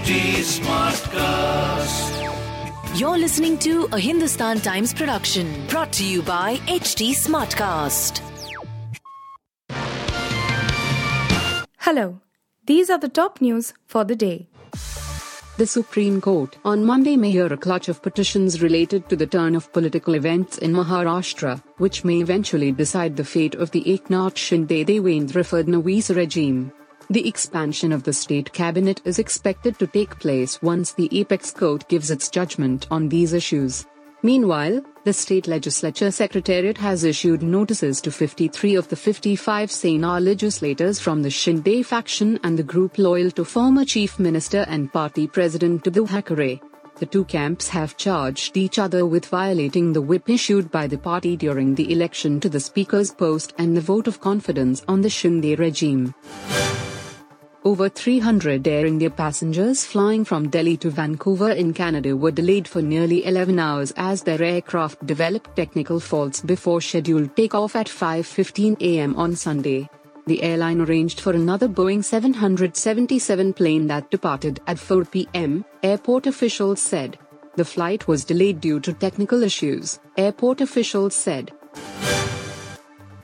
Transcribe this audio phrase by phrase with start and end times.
[0.00, 2.08] HT Smartcast.
[2.98, 8.22] You're listening to a Hindustan Times production brought to you by HT Smartcast.
[11.80, 12.20] Hello,
[12.64, 14.48] these are the top news for the day.
[15.58, 19.54] The Supreme Court on Monday may hear a clutch of petitions related to the turn
[19.54, 24.86] of political events in Maharashtra, which may eventually decide the fate of the Eknath Shinde
[24.86, 26.72] Devendra Fadnavis regime.
[27.10, 31.88] The expansion of the state cabinet is expected to take place once the apex court
[31.88, 33.84] gives its judgment on these issues.
[34.22, 41.00] Meanwhile, the state legislature secretariat has issued notices to 53 of the 55 Sena legislators
[41.00, 45.82] from the Shinde faction and the group loyal to former chief minister and party president
[45.82, 46.62] Uddhav Thackeray.
[47.00, 51.36] The two camps have charged each other with violating the whip issued by the party
[51.36, 55.58] during the election to the speaker's post and the vote of confidence on the Shinde
[55.58, 56.14] regime.
[57.62, 62.80] Over 300 Air India passengers flying from Delhi to Vancouver in Canada were delayed for
[62.80, 69.14] nearly 11 hours as their aircraft developed technical faults before scheduled takeoff at 5:15 a.m.
[69.16, 69.90] on Sunday.
[70.26, 76.80] The airline arranged for another Boeing 777 plane that departed at 4 p.m., airport officials
[76.80, 77.18] said.
[77.56, 81.52] The flight was delayed due to technical issues, airport officials said.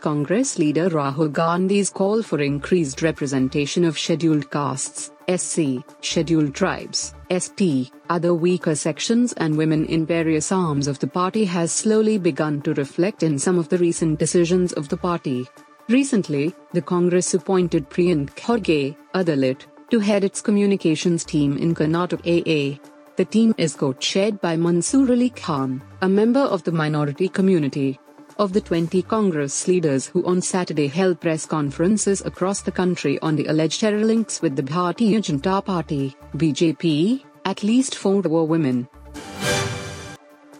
[0.00, 7.90] Congress leader Rahul Gandhi's call for increased representation of scheduled castes, SC, scheduled tribes, ST,
[8.08, 12.74] other weaker sections, and women in various arms of the party has slowly begun to
[12.74, 15.46] reflect in some of the recent decisions of the party.
[15.88, 22.80] Recently, the Congress appointed Priyank Kharge, a Dalit, to head its communications team in Karnataka.
[23.16, 27.98] The team is co-chaired by Mansoor Ali Khan, a member of the minority community
[28.38, 33.36] of the 20 Congress leaders who on Saturday held press conferences across the country on
[33.36, 38.88] the alleged terror links with the Bharatiya Janata Party, BJP, at least four were women.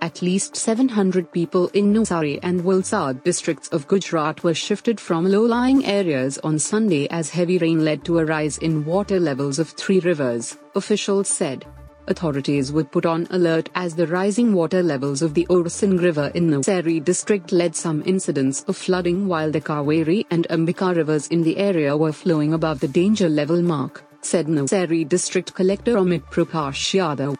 [0.00, 5.84] At least 700 people in Navsari and Valsad districts of Gujarat were shifted from low-lying
[5.84, 9.98] areas on Sunday as heavy rain led to a rise in water levels of three
[10.00, 11.66] rivers, officials said
[12.08, 16.50] authorities would put on alert as the rising water levels of the Orasing River in
[16.50, 21.56] Navsari district led some incidents of flooding while the Kaveri and Ambika rivers in the
[21.56, 27.36] area were flowing above the danger level mark, said Navsari district collector Amit Prakash Yadav.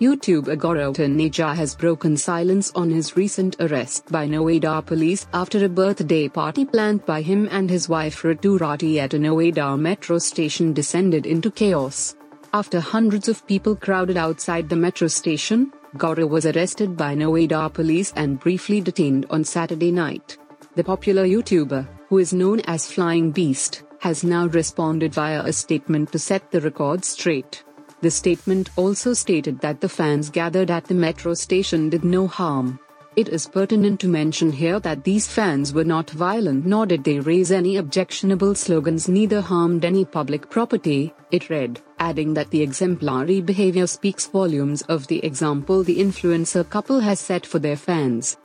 [0.00, 5.68] YouTube Gaurav Taneja has broken silence on his recent arrest by Noida police after a
[5.68, 10.72] birthday party planned by him and his wife Ritu Rathee at a Noida metro station
[10.72, 12.14] descended into chaos.
[12.52, 18.12] After hundreds of people crowded outside the metro station, Gaurav was arrested by Noida police
[18.16, 20.36] and briefly detained on Saturday night.
[20.74, 26.10] The popular YouTuber, who is known as Flying Beast, has now responded via a statement
[26.10, 27.62] to set the record straight.
[28.00, 32.80] The statement also stated that the fans gathered at the metro station did no harm.
[33.16, 37.18] It is pertinent to mention here that these fans were not violent nor did they
[37.18, 43.40] raise any objectionable slogans, neither harmed any public property, it read, adding that the exemplary
[43.40, 48.36] behavior speaks volumes of the example the influencer couple has set for their fans.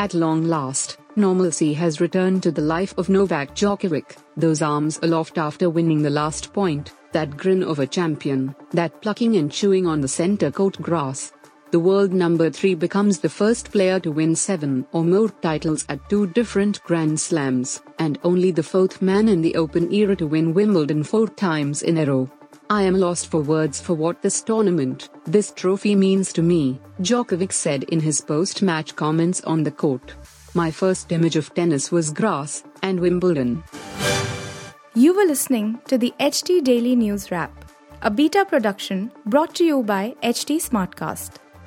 [0.00, 5.38] At long last, normalcy has returned to the life of Novak Djokovic, those arms aloft
[5.38, 10.00] after winning the last point, that grin of a champion, that plucking and chewing on
[10.00, 11.32] the center court grass,
[11.74, 16.08] the world number 3 becomes the first player to win 7 or more titles at
[16.08, 20.54] two different Grand Slams, and only the fourth man in the Open era to win
[20.54, 22.30] Wimbledon four times in a row.
[22.70, 27.50] I am lost for words for what this tournament, this trophy means to me, Djokovic
[27.50, 30.14] said in his post match comments on the court.
[30.54, 33.64] My first image of tennis was grass and Wimbledon.
[34.94, 37.64] You were listening to the HT Daily News Wrap,
[38.02, 41.40] a beta production brought to you by HT Smartcast.